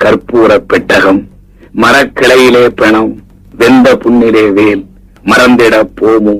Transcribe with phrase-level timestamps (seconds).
[0.00, 1.20] கற்பூர பெட்டகம்
[1.74, 3.12] மரக்கிளையிலே பிணம்
[3.54, 4.82] வெந்த புண்ணிலே வேல்
[5.24, 6.34] மறந்திட போமோ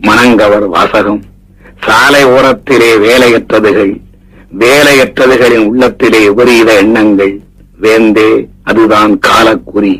[0.00, 1.20] மணங்கவர் வாசகம்.
[1.80, 3.92] சாலை ஓரத்திலே வேலையற்றதுகள்
[4.58, 7.34] வேலையற்றதுகளின் உள்ளத்திலே விபரீத எண்ணங்கள்
[7.78, 8.28] வேந்தே
[8.64, 9.94] அதுதான் காலக்குறி.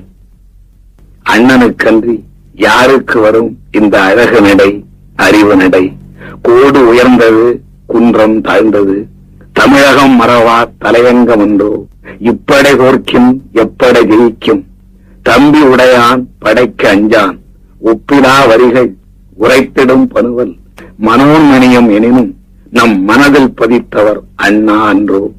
[1.27, 2.17] அண்ணனுக்கன்றி
[2.59, 4.71] யாருக்கு வரும் இந்த அழகு நடை
[5.17, 5.85] அறிவு நடை?
[6.43, 7.47] கோடு உயர்ந்தது
[7.87, 8.99] குன்றம் தாழ்ந்தது.
[9.53, 11.71] தமிழகம் மறவா தலையங்கம் உண்டோ
[12.05, 14.63] இப்படை கோர்க்கும் எப்படை ஜெயிக்கும்.
[15.23, 17.39] தம்பி உடையான் படைக்கு அஞ்சான்.
[17.79, 18.95] ஒப்பிலா வரிகள்
[19.39, 20.57] உரைத்திடும் பணுவல்.
[21.01, 22.35] மனோன்மணியம் எனினும்
[22.71, 25.31] நம் மனதில் பதித்தவர் அண்ணா அன்றோ.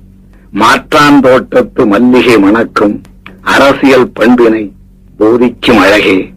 [0.52, 3.02] மாற்றான் தோட்டத்து மல்லிகை மணக்கும்
[3.42, 4.72] அரசியல் பண்பினை
[5.18, 6.34] போதிக்கும் அழகே.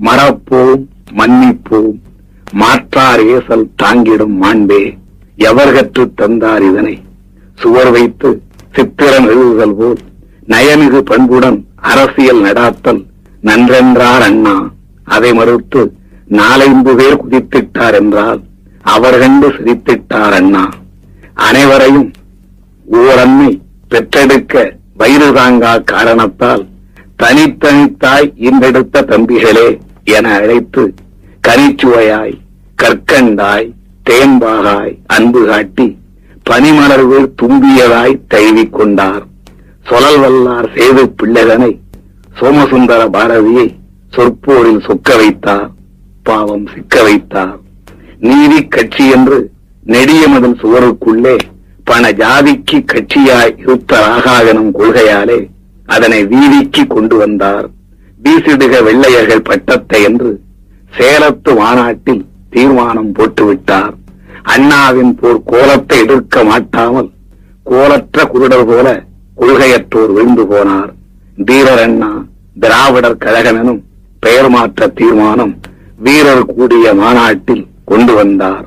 [0.00, 2.00] மறப்போம் மன்னிப்போம்
[2.52, 4.96] மாற்றார் ஏசல் தாங்கிடும் மாண்பே.
[5.36, 7.00] எவர் கற்று தந்தார் இதனை?
[7.54, 8.42] சுவர் வைத்து
[8.74, 10.00] சித்திரம் எழுதுதல் போல்
[10.46, 13.00] நயமிகு பண்புடன் அரசியல் நடாத்தல்
[13.42, 14.54] நன்றென்றார் அண்ணா.
[15.06, 15.82] அதை மறுத்து
[16.30, 18.40] நாலைந்து பேர் குதித்திட்டார் என்றால்
[18.84, 20.64] அவர் கண்டு சிரித்திட்டார் அண்ணா.
[21.40, 22.08] அனைவரையும்
[22.86, 23.50] ஓரன்னை
[23.88, 24.54] பெற்றெடுக்க
[24.96, 26.64] வயிறு தாங்கா காரணத்தால்
[27.22, 29.68] தனித்தனித்தாய் இன்றெடுத்த தம்பிகளே
[30.16, 30.82] என அழைத்து
[31.48, 32.36] கனிச்சுவையாய்
[32.78, 33.68] கற்கண்டாய்
[34.02, 35.86] தேம்பாகாய் அன்பு காட்டி
[36.48, 39.24] பனிமலர்கள் தும்பியதாய் தழுவிக் கொண்டார்
[39.82, 41.80] சொலல் வல்லார் சேது பிள்ளைதனை
[42.40, 43.66] சோமசுந்தர பாரதியை
[44.16, 45.70] சொற்போரில் சொக்க வைத்தார்
[46.22, 47.58] பாவம் சிக்க வைத்தார்.
[48.18, 49.50] நீதி கட்சி என்று
[49.86, 51.36] நெடியமதன் சுவருக்குள்ளே
[51.84, 55.48] பண ஜாதிக்கு கட்சியாய் இருத்த இருத்தராகாகனும் கொள்கையாலே
[55.86, 57.68] அதனை வீதிக்கு கொண்டு வந்தார்.
[58.24, 60.40] வீசிடுக வெள்ளையர்கள் பட்டத்தை என்று
[60.98, 63.94] சேலத்து மாநாட்டில் தீர்மானம் போட்டுவிட்டார்.
[64.54, 67.08] அண்ணாவின் போர் கோலத்தை எதிர்க்க மாட்டாமல்
[67.70, 68.86] கோலற்ற குருடர் போல
[69.40, 70.90] கொள்கையற்றோர் விழுந்து போனார்.
[71.48, 72.10] தீரர் அண்ணா
[72.62, 73.80] திராவிடர் கழகனும்
[74.24, 75.54] பெயர் மாற்ற தீர்மானம்
[76.04, 78.66] வீரர் கூடிய மாநாட்டில் கொண்டு வந்தார்.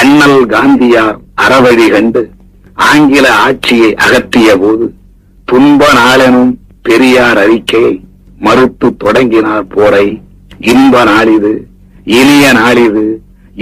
[0.00, 2.22] அண்ணல் காந்தியார் அறவழி கண்டு
[2.90, 4.86] ஆங்கில ஆட்சியை அகற்றிய போது
[5.48, 6.52] துன்ப நாளெனும்
[6.86, 7.94] பெரியார் அறிக்கையை
[8.46, 10.06] மறுத்து தொடங்கினார் போரை.
[10.72, 11.52] இன்ப நாளிது
[12.18, 13.06] இனிய நாளிது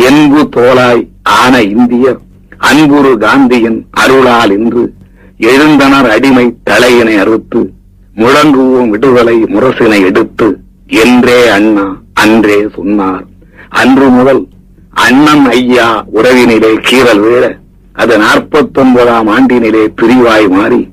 [0.09, 2.21] என்பு தோலாய் ஆன இந்தியர்
[2.59, 4.93] அன்புரு காந்தியின் அருளால் இன்று
[5.39, 7.71] எழுந்தனர் அடிமை தலையினை அறுத்து
[8.17, 13.25] முழங்குவோம் விடுதலை முரசினை எடுத்து என்றே அண்ணா அன்றே சொன்னார்.
[13.69, 14.49] அன்று முதல்
[14.91, 17.59] அண்ணன் ஐயா உறவினிலே கீறல் வீழ
[17.93, 20.89] அது நாற்பத்தொன்பதாம் ஆண்டினிலே பிரிவாய் மாறி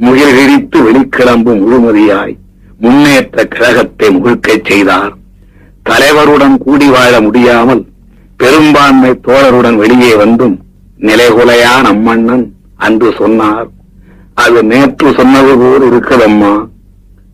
[0.00, 2.36] முகிழ்கிழித்து வெளிக்கிளம்பும் முழுமதியாய்
[2.78, 5.12] முன்னேற்ற கழகத்தை முழுக்கச் செய்தார்.
[5.82, 7.91] தலைவருடன் கூடி வாழ முடியாமல்
[8.42, 10.60] பெரும்பான்மை தோழருடன் வெளியே வந்தும்
[11.00, 12.44] நிலைகுலையா நம்மண்ணன்
[12.76, 13.68] அன்று சொன்னார்.
[14.34, 16.68] அது நேற்று சொன்னது போல் இருக்குதம்மா.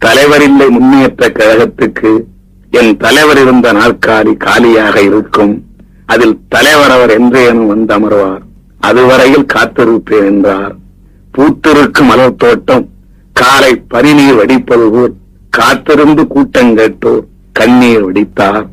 [0.05, 2.25] தலைவரில்லை முன்னேற்ற கழகத்துக்கு
[2.71, 5.65] என் தலைவர் இருந்த நாற்காலி காலியாக இருக்கும்.
[6.07, 8.43] அதில் தலைவர் அவர் என்றேனும் வந்து அமர்வார்.
[8.81, 10.77] அதுவரையில் காத்திருப்பேன் என்றார்.
[11.35, 12.89] பூத்திருக்கும் மலர் தோட்டம்
[13.33, 15.15] காலை பனிநீர் வடிப்பது போல்
[15.51, 18.67] காத்திருந்து கூட்டம் கேட்டோர் கண்ணீர் வடித்தார்.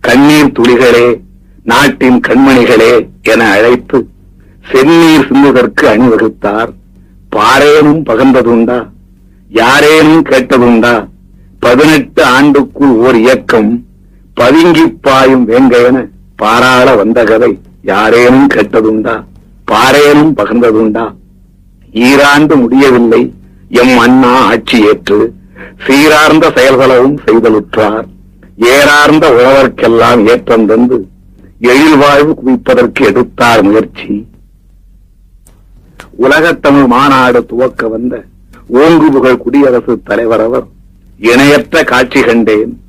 [0.00, 1.26] கண்ணீர் துளிகளே
[1.68, 2.92] நாட்டின் கண்மணிகளே
[3.22, 3.98] என அழைத்து
[4.70, 6.70] செந்நீர் சிந்துவதற்கு அணிவகுத்தார்.
[7.36, 8.78] பாரேனும் பகந்ததுண்டா
[9.60, 10.94] யாரேனும் கேட்டதுண்டா?
[11.60, 13.70] பதினெட்டு ஆண்டுக்குள் ஓர் இயக்கம்
[14.34, 15.98] பதுங்கி பாயும் வேங்கையென
[16.36, 17.50] பாராள வந்த கதை
[17.82, 19.16] யாரேனும் கேட்டதுண்டா?
[19.72, 21.06] பாரேனும் பகந்ததுண்டா
[22.06, 23.22] ஈராண்டு முடியவில்லை
[23.82, 25.20] எம் அண்ணா ஆட்சி ஏற்று
[25.86, 28.06] சீரார்ந்த செயல்களவும் செய்தலுற்றார்.
[28.74, 30.98] ஏறார்ந்த உழவர்க்கெல்லாம் ஏற்றம் தந்து
[31.60, 34.26] எழில் வாழ்வு குவிப்பதற்கு எடுத்தார் முயற்சி.
[36.20, 38.24] உலகத்தமிழ் மாநாடு துவக்க வந்த
[38.80, 40.66] ஓங்கு புகழ் குடியரசு தலைவர் அவர்
[41.18, 42.80] இணையற்ற காட்சி கண்டேன்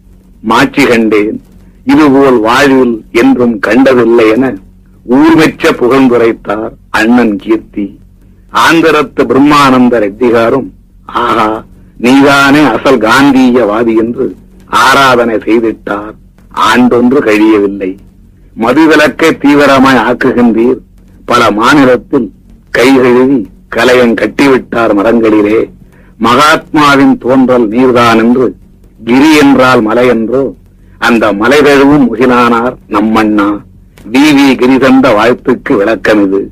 [0.42, 1.42] மாட்சி கண்டேன்
[1.84, 4.54] இதுபோல் வாழ்வில் என்றும் கண்டதில்லை என
[5.10, 8.00] ஊர்மெச்ச புகழ்ந்துரைத்தார் அண்ணன் கீர்த்தி.
[8.52, 10.70] ஆந்திரத்து பிரம்மானந்த ரெட்டிகாரும்
[11.06, 11.64] ஆஹா
[11.98, 14.36] நீதானே அசல் காந்தியவாதி என்று
[14.66, 16.16] ஆராதனை செய்திட்டார்.
[16.52, 17.98] ஆண்டொன்று கழியவில்லை.
[18.58, 20.78] மதுவிலக்கை தீவிரமாய் ஆக்குகின்றீர்.
[21.26, 22.32] பல மாநிலத்தில்
[22.72, 25.70] கை கழுவி கலையம் கட்டிவிட்டார் மரங்களிலே.
[26.20, 28.56] மகாத்மாவின் தோன்றல் நீர்தான் என்று
[29.04, 30.54] கிரி என்றால் மலை என்றோ
[30.98, 33.58] அந்த மலை தழுவும் முகிலானார் நம்மண்ணா.
[34.12, 34.24] வி.
[34.38, 34.56] வி.
[34.56, 36.52] கிரி தந்த வாழ்த்துக்கு விளக்கம் இது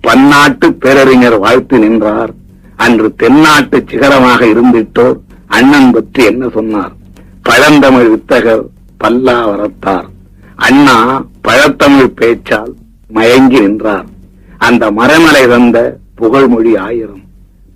[0.00, 2.30] பன்னாட்டு பேரறிஞர் வாழ்த்து நின்றார்.
[2.76, 6.92] அன்று தென்னாட்டு சிகரமாக இருந்திட்டோர் அண்ணன் பற்றி என்ன சொன்னார்?
[7.42, 8.62] பழந்தமிழ் வித்தகர்
[9.04, 10.09] பல்லாவரத்தார்.
[10.70, 12.72] அண்ணா பழத்தமிழ் பேச்சால்
[13.08, 14.04] மயங்கி நின்றார்.
[14.58, 17.22] அந்த மரமலை தந்த புகழ்மொழி ஆயிரம்.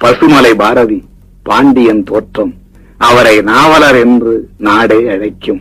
[0.05, 1.05] பசுமலை பாரதி
[1.43, 2.55] பாண்டியன் தோற்றம்.
[2.97, 5.61] அவரை நாவலர் என்று நாடே அழைக்கும்.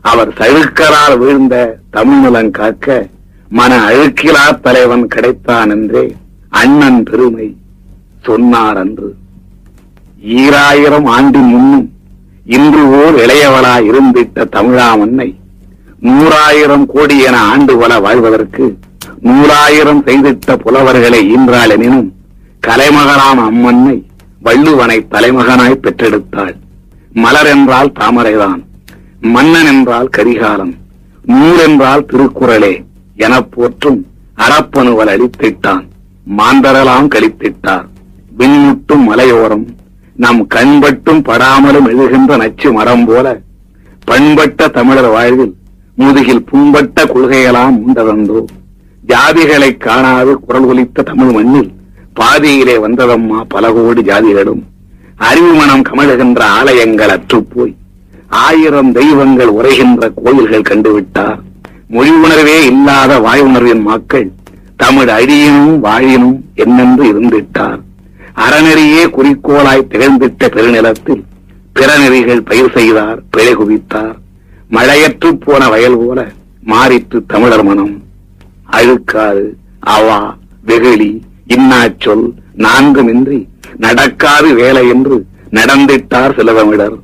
[0.00, 3.06] அவர் சழுக்கரால் வீழ்ந்த தமிழ்நலம் காக்க
[3.48, 6.16] மன அழுக்கிலா தலைவன் கிடைத்தான் என்றே
[6.48, 7.56] அண்ணன் பெருமை
[8.22, 9.14] சொன்னார் அன்று.
[10.20, 11.92] ஈராயிரம் ஆண்டு முன்னும்
[12.44, 15.40] இன்று ஓர் இளையவளா இருந்திட்ட தமிழாமன்னை
[16.02, 18.64] நூறாயிரம் கோடி என ஆண்டு வள வாழ்வதற்கு
[19.20, 22.08] நூறாயிரம் செய்திட்ட புலவர்களை ஈன்றாள் எனினும்
[22.66, 23.96] கலைமகளான அம்மன்னை
[24.44, 26.54] வள்ளுவனை தலைமகனாய் பெற்றெடுத்தாள்.
[27.12, 28.60] மலர் என்றால் தாமரைதான்
[29.20, 30.74] மன்னன் என்றால் கரிகாலன்
[31.24, 32.72] நூல் என்றால் திருக்குறளே
[33.16, 34.00] எனப் போற்றும்
[34.36, 35.84] அறப்பணுவல் அளித்திட்டான்
[36.38, 37.86] மாந்தரலாம் கழித்திட்டார்.
[38.38, 39.66] விண்முட்டும் மலையோரம்
[40.14, 43.26] நம் கண்பட்டும் படாமலும் எழுகின்ற நச்சு மரம் போல
[44.04, 45.54] பண்பட்ட தமிழர் வாழ்வில்
[45.94, 48.44] முதுகில் புண்பட்ட கொள்கைகளாம் உண்டதன்றோ?
[49.08, 51.72] ஜாதிகளை காணாது குரல் ஒலித்த தமிழ் மண்ணில்
[52.14, 54.62] பாதியிலே வந்ததம்மா பல கோடி ஜாதிகளும்.
[55.16, 57.74] அறிவு மனம் கமழுகின்ற ஆலயங்கள் அற்றுப்போய்.
[58.28, 61.38] ஆயிரம் தெய்வங்கள் உரைகின்ற கோயில்கள் கண்டுவிட்டார்
[61.88, 64.32] மொழி உணர்வே இல்லாத வாய் உணர்வின் மக்கள்
[64.76, 67.80] தமிழ் அழியினும் வாழினும் என்னென்று இருந்திட்டார்.
[68.34, 71.22] அறநெறியே குறிக்கோளாய் திகழ்ந்திட்ட பெருநிலத்தில்
[71.72, 74.20] பிறநெறிகள் பயிர் செய்தார் பிழை குவித்தார்.
[74.72, 76.32] மழையற்று போன வயல் போல
[76.62, 78.02] மாறிற்று தமிழர் மனம்.
[78.66, 80.34] அழுக்காறு அவா
[80.64, 83.46] வெகுளி இன்னாச்சொல் நான்குமின்றி
[83.76, 86.96] நடக்காது வேலை என்று நடந்திட்டார் சில தமிழர்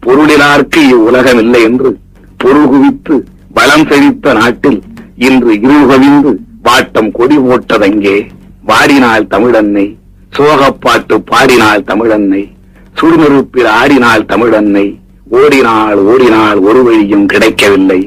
[0.00, 1.98] பொருளிலார்க்கு இவ்வுலகம் இல்லை என்று
[2.36, 3.24] பொருள் குவித்து
[3.54, 4.82] பலம் செழித்த நாட்டில்
[5.16, 8.30] இன்று இருள்கவிந்து வாட்டம் கொடி போட்டதங்கே.
[8.62, 9.96] வாடினாள் தமிழன்னை
[10.36, 12.50] சோகப்பாட்டு பாடினாள் தமிழன்னை
[13.00, 14.99] சுடுநெருப்பில் ஆடினாள் தமிழன்னை
[15.30, 18.00] ஓடினாள் ஓடினாள் ஒரு வழியும் கிடைக்கவில்லை.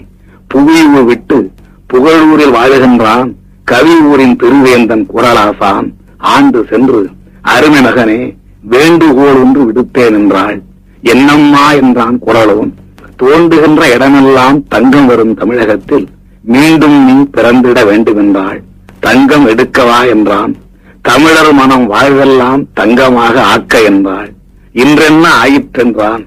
[0.54, 1.52] புவியூர் விட்டு
[1.94, 3.30] புகழூரில் வாழுகின்றான்
[3.64, 5.88] கவி ஊரின் திருவேந்தன் குரலாசான்.
[6.18, 7.10] ஆண்டு சென்று
[7.42, 8.22] அருமை மகனே
[8.62, 10.62] வேண்டுகோள் ஒன்று விடுத்தேன் என்றாள்.
[11.02, 12.74] என்னம்மா என்றான் குரலும்
[13.16, 16.08] தோன்றுகின்ற இடமெல்லாம் தங்கம் வரும் தமிழகத்தில்
[16.42, 18.60] மீண்டும் நீ பிறந்திட வேண்டுமென்றாள்.
[19.00, 20.56] தங்கம் எடுக்கவா என்றான்.
[21.02, 24.30] தமிழர் மனம் வாழ்வெல்லாம் தங்கமாக ஆக்க என்றாள்.
[24.74, 26.24] இன்றென்ன ஆயிற்றென்றான்?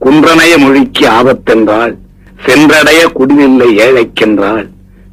[0.00, 1.94] குன்றனைய மொழிக்கு ஆபத்தென்றாள்
[2.46, 4.66] சென்றடைய குடிநில்லை ஏழைக்கென்றாள்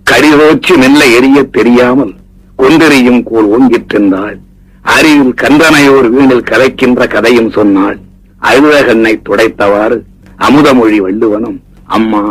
[0.06, 2.13] கடிதோச்சி மெல்ல எரிய தெரியாமல்
[2.60, 4.38] கொண்டெறியும் கோல் ஓங்கிற்றென்றாள்
[4.86, 7.98] அறிவில் கந்தனையோர் வீணில் கதைக்கின்ற கதையும் சொன்னாள்
[8.42, 9.98] அழுதகண்ணை துடைத்தவாறு
[10.39, 11.57] அமுதமொழி வள்ளுவனும்
[11.88, 12.24] அம்மா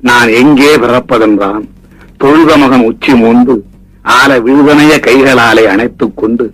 [0.00, 1.64] நான் எங்கே பிறப்பதென்றான்?
[2.18, 3.54] தொழுத மகன் உச்சி மூண்டு
[4.12, 6.46] ஆல விழுதனைய கைகளாலே அணைத்துக் கொண்டு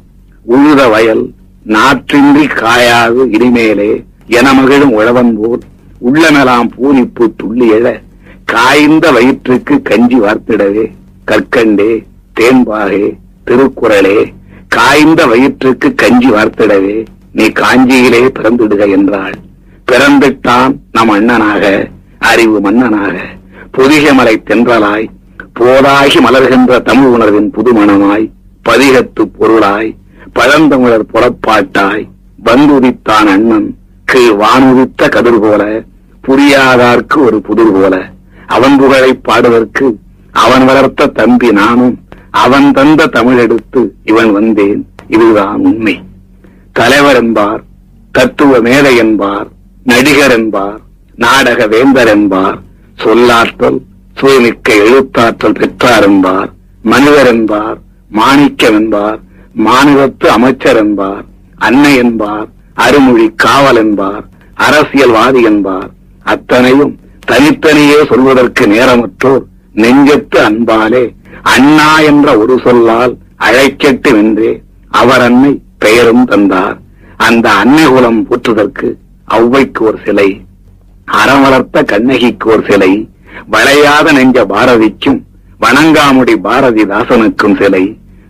[0.47, 1.25] உழுத வயல்
[1.67, 3.91] நாற்றின்றி காயாது இனிமேலே
[4.29, 5.61] என மகிழும் உழவன் போல்
[6.01, 8.01] உள்ளனலாம் பூனிப்பு துள்ளி எழ
[8.45, 10.93] காய்ந்த வயிற்றுக்கு கஞ்சி வார்த்திடவே
[11.25, 12.05] கற்கண்டே
[12.41, 14.33] தேன்பாகே திருக்குறளே
[14.69, 19.35] காய்ந்த வயிற்றுக்கு கஞ்சி வார்த்திடவே நீ காஞ்சியிலே பிறந்திடுக என்றாள்.
[19.87, 23.17] பிறந்துட்டான் நம் அண்ணனாக அறிவு மன்னனாக
[23.77, 25.11] பொதிகமலை தென்றலாய்
[25.55, 28.31] போதாகி மலர்கின்ற தமிழ் உணர்வின் புதுமணமாய்
[28.65, 29.97] பதிகத்து பொருளாய்
[30.33, 32.09] பழந்தமிழர் புறப்பாட்டாய்
[32.45, 33.78] வந்துதித்தான் அண்ணன்.
[34.09, 35.63] கீழ் வானுதித்த கதிர் போல
[36.25, 37.95] புரியாதார்க்கு ஒரு புதிர் போல.
[38.47, 39.87] அவன் புகழை பாடுவதற்கு
[40.33, 41.97] அவன் வளர்த்த தம்பி நானும்
[42.31, 44.83] அவன் தந்த தமிழ் எடுத்து இவன் வந்தேன்.
[45.09, 45.95] இதுதான் உண்மை.
[46.73, 47.63] தலைவர் என்பார்
[48.13, 49.49] தத்துவ மேதை என்பார்
[49.85, 50.81] நடிகர் என்பார்
[51.17, 52.59] நாடக வேந்தர் என்பார்
[53.05, 53.79] சொல்லாற்றல்
[54.17, 56.51] சுயமிக்க எழுத்தாற்றல் பெற்றார் என்பார்
[56.83, 57.79] மனிதர் என்பார்
[58.11, 59.19] மாணிக்கம் என்பார்
[59.65, 61.25] மாநிலத்து அமைச்சர் என்பார்
[61.59, 64.25] அன்னை என்பார் அருமொழி காவல் என்பார்
[64.67, 65.91] அரசியல்வாதி என்பார்.
[66.23, 66.95] அத்தனையும்
[67.27, 69.45] தனித்தனியே சொல்வதற்கு நேரமற்றோர்
[69.83, 71.05] நெஞ்சத்து அன்பாலே
[71.55, 73.13] அண்ணா என்ற ஒரு சொல்லால்
[73.47, 74.51] அழைக்கட்டு என்றே
[75.01, 76.77] அவர் அன்னை பெயரும் தந்தார்.
[77.27, 78.89] அந்த அன்னை குலம் போற்றுதற்கு
[79.39, 80.29] ஔவைக்கு ஒரு சிலை
[81.21, 82.93] அறம் வளர்த்த கண்ணகிக்கு ஒரு சிலை
[83.49, 85.19] வளையாத நெஞ்ச பாரதிக்கும்
[85.61, 87.85] வணங்காமுடி பாரதிதாசனுக்கும் சிலை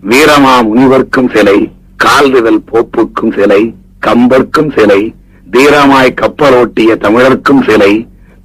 [0.09, 1.59] வீரமா முனிவர்க்கும் சிலை
[1.97, 3.63] கால்விதல் போப்புக்கும் சிலை
[4.07, 5.01] கம்பர்க்கும் சிலை
[5.51, 7.93] தீரமாய் கப்பலோட்டிய தமிழர்க்கும் சிலை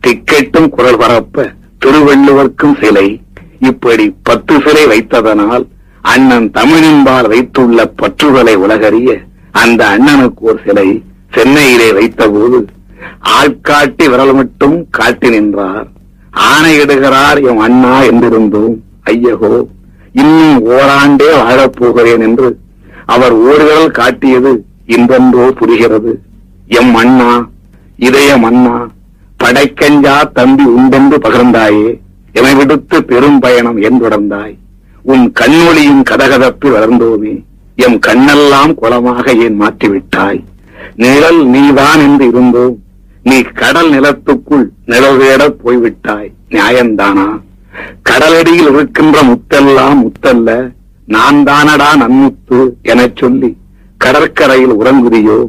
[0.08, 1.46] திக்கெட்டும் குரல் பரப்ப
[1.86, 3.08] திருவள்ளுவர்க்கும் சிலை.
[3.60, 5.66] இப்படி பத்து சிலை வைத்ததனால்
[6.02, 9.10] அண்ணன் தமிழின்பால் வைத்துள்ள பற்றுகளை உலகறிய
[9.52, 10.88] அந்த அண்ணனுக்கு ஒரு சிலை
[11.32, 12.60] சென்னையிலே வைத்தபோது
[13.38, 15.88] ஆள்காட்டி விரல் மட்டும் காட்டி நின்றார்.
[16.48, 18.76] ஆணையிடுகிறார் எம் அண்ணா என்றிருந்தோம்.
[19.04, 19.54] ஐயகோ
[20.22, 22.50] இன்னும் ஓராண்டே வாழப்போகிறேன் என்று
[23.06, 24.52] அவர் ஓர்விரல் காட்டியது
[24.88, 26.12] இன்றென்றோ புரிகிறது.
[26.68, 27.32] எம் அண்ணா
[28.00, 28.76] இதயம் அண்ணா
[29.40, 31.90] படைக்கஞ்சா தம்பி உண்டென்று பகிர்ந்தாயே
[32.34, 34.56] எமை விடுத்து பெரும் பயணம் என் தொடர்ந்தாய்.
[35.06, 37.34] உன் கண்ணொளியின் கதகதப்பு வளர்ந்தோமே
[37.78, 40.42] எம் கண்ணெல்லாம் குளமாக ஏன் மாற்றிவிட்டாய்?
[40.96, 42.76] நிழல் நீதான் என்று இருந்தோம்
[43.24, 47.28] நீ கடல் நிலத்துக்குள் நிழல் தேட போய்விட்டாய் நியாயம்தானா
[48.04, 50.50] கடலடியில் இருக்கின்ற முத்தெல்லாம் முத்தல்ல
[51.08, 53.52] நான் தானடா நன்முத்து எனச் சொல்லி
[54.04, 55.40] கடற்கரையில் உறங்குதியோ?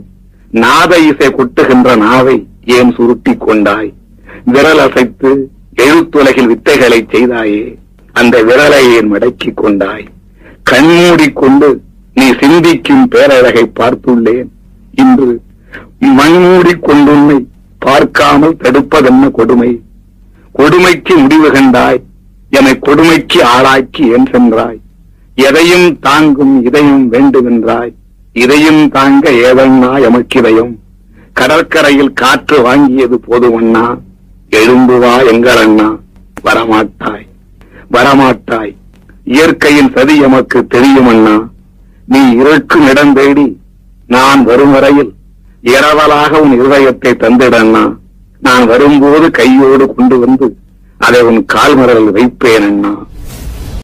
[0.63, 2.37] நாத இசை கொட்டுகின்ற நாவை
[2.77, 3.91] ஏன் சுருட்டிக் கொண்டாய்?
[4.45, 5.31] விரல் அசைத்து
[5.77, 7.65] எழுத்துலகில் வித்தைகளை செய்தாயே
[8.13, 10.05] அந்த விரலை ஏன் மடக்கிக் கொண்டாய்?
[10.63, 11.69] கண்மூடிக் கொண்டு
[12.15, 14.49] நீ சிந்திக்கும் பேரழகை பார்த்துள்ளேன்.
[15.03, 15.31] இன்று
[16.19, 17.39] மண்மூடிக் கொண்டுன்னை
[17.79, 19.71] பார்க்காமல் தடுப்பதென்ன கொடுமை?
[20.53, 22.01] கொடுமைக்கு முடிவு கண்டாய்
[22.51, 24.81] என்னை கொடுமைக்கு ஆளாக்கி ஏன் சென்றாய்?
[25.49, 27.93] எதையும் தாங்கும் இதையும் வேண்டுமென்றாய்?
[28.35, 30.73] இதையும் தாங்க ஏவண்ணா எமக்கிதையும்
[31.33, 33.85] கடற்கரையில் காற்று வாங்கியது போதுமண்ணா.
[34.51, 35.89] எழும்புவா எங்கள் அண்ணா
[36.45, 37.27] வரமாட்டாய்.
[37.93, 38.73] வரமாட்டாய்.
[39.25, 41.37] இயற்கையின் சதி எமக்கு தெரியும் அண்ணா
[42.09, 43.47] நீ இருக்கும் இடம் தேடி
[44.07, 45.13] நான் வரும் வரையில்
[45.63, 47.85] இரவலாக உன் இருதயத்தை தந்திடண்ணா.
[48.41, 50.47] நான் வரும்போது கையோடு கொண்டு வந்து
[50.99, 52.93] அதை உன் கால்மரல் வைப்பேன் அண்ணா